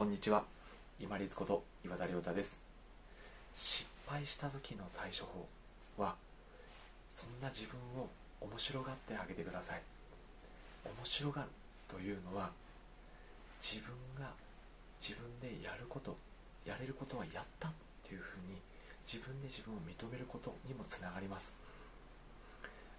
[0.00, 0.44] こんにちは。
[0.98, 2.58] 今立こと岩田亮太です。
[3.52, 6.14] 失敗した時の対処法は
[7.14, 8.08] そんな自分を
[8.40, 9.82] 面白がってあげてください。
[10.86, 11.48] 面白がる
[11.86, 12.48] というのは
[13.60, 14.30] 自分が
[15.02, 16.16] 自分でやること
[16.64, 17.72] やれることはやったっ
[18.08, 18.56] ていうふうに
[19.04, 21.54] 自分で自分を認めることにもつながります。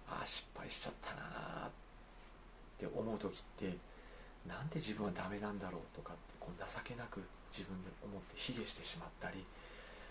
[0.06, 1.70] ああ失敗しちゃったなーっ
[2.78, 3.76] て思う時って
[4.46, 9.44] なんで自分はダメなんだろうとかってこう情けなく自分で思って卑下してしまったり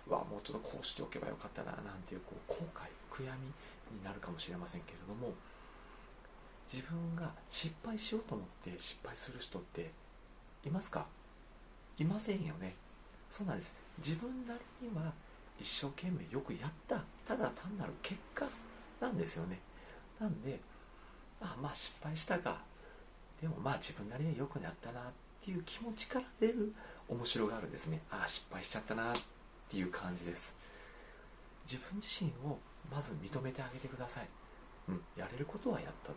[0.08, 3.48] わもうちょっとこうしておけばよかったななんていうこう後悔悔やみ
[3.96, 5.34] になるかもしれませんけれども
[6.72, 9.92] 自分が失敗しようと思って失敗する人って
[10.66, 11.06] いますか？
[11.98, 12.76] いませんよね。
[13.30, 13.76] そうなんです。
[13.98, 15.12] 自分なりには
[15.60, 17.04] 一生懸命よくやった。
[17.28, 18.46] ただ単なる結果
[19.02, 19.60] なんですよね。
[20.20, 20.60] なんで
[21.42, 22.62] あまあ失敗したか。
[23.42, 25.04] でもまあ自分なりによくやったなっ
[25.44, 26.74] ていう気持ちから出る
[27.10, 28.02] 面白があるんですね。
[28.12, 29.16] ああ失敗しちゃったなっ
[29.70, 30.54] ていう感じです。
[31.66, 32.60] 自分自身を
[32.92, 34.28] まず認めてあげてください、
[34.90, 36.16] うん、やれることはやったと。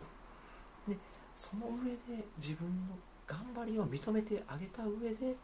[0.87, 0.97] で
[1.35, 2.95] その上で自分の
[3.27, 5.35] 頑張りを認めてあげた上で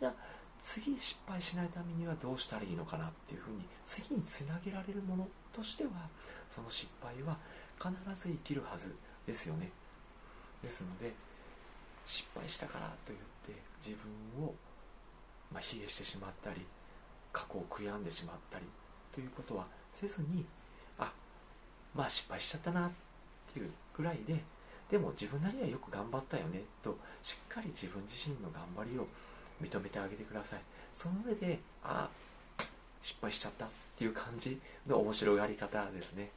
[0.00, 0.14] じゃあ
[0.60, 5.90] 次失敗しないためにはどうしたらいいのかなっていうふうに次につなげられるものとしては
[6.50, 7.36] その失敗は
[7.78, 8.94] 必ず生きるはず
[9.26, 9.70] ですよね。
[10.62, 11.12] ですので
[12.06, 13.52] 失敗したからといって
[13.84, 13.96] 自
[14.36, 14.54] 分を、
[15.52, 16.64] まあ、卑下してしまったり
[17.32, 18.64] 過去を悔やんでしまったり
[19.12, 20.44] ということはせずに
[20.98, 21.12] あ
[21.94, 22.90] まあ失敗しちゃったなっ
[23.52, 24.42] ていうぐらいで
[24.90, 29.06] でも自分なりにはよく頑張ったよねとしっかり自分自身の頑張りを
[29.62, 30.60] 認めてあげてください。
[30.94, 32.08] その上であ
[33.02, 36.30] 失敗しちゃったっていう感じの面白がり方ですね。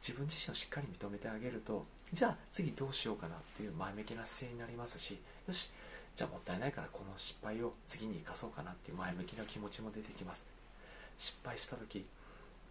[0.00, 5.70] 自分自身をしっかり認めてあげるとじゃあ次どうしようかなっていう前向きな姿勢になりますしよし
[6.16, 10.44] じゃあもったいないからこの失敗を次に生かそうかなっていう前向きな気持ちも出てきます。
[11.16, 12.04] 失敗した時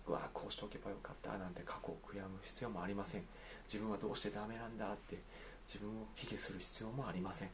[0.07, 3.23] うわこうしておけばよかったなんて過去を悔やむ必要もありません。
[3.67, 5.17] 自分はどうしてダメなんだって
[5.67, 7.49] 自分を卑下する必要もありません。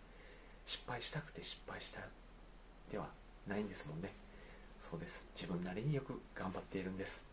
[0.66, 2.00] 失敗したくて失敗した
[2.92, 3.08] では
[3.48, 4.14] ないんですもんね。
[4.90, 5.24] そうです。
[5.36, 7.24] 自分なりによく頑張っているんです。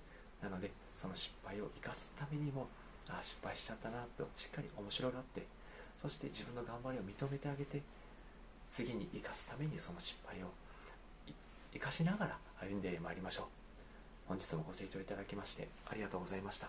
[0.43, 0.70] なので
[1.00, 2.69] その失敗を生かすためにも
[3.09, 5.47] ああ失敗しちゃったなとしっかり面白がって
[6.00, 7.81] そして自分の頑張りを認めてあげて
[8.71, 10.53] 次に生かすためにその失敗を
[11.72, 13.47] 生かしながら歩んでまいりましょう。
[14.28, 16.69] 本日もご清聴いただきましてありがとうございました。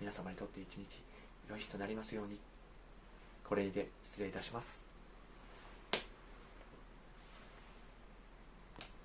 [0.00, 1.02] 皆様にとって一日
[1.50, 2.38] 良い日となりますように。
[3.44, 4.85] これにて失礼いたします。